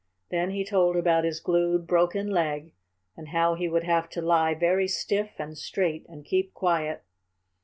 Then 0.31 0.49
he 0.49 0.65
told 0.65 0.95
about 0.97 1.25
his 1.25 1.39
glued, 1.39 1.85
broken 1.85 2.31
leg, 2.31 2.73
and 3.15 3.27
how 3.27 3.53
he 3.53 3.69
would 3.69 3.83
have 3.83 4.09
to 4.09 4.21
lie 4.23 4.55
very 4.55 4.87
stiff 4.87 5.35
and 5.37 5.55
straight 5.55 6.07
and 6.09 6.25
keep 6.25 6.55
quiet. 6.55 7.03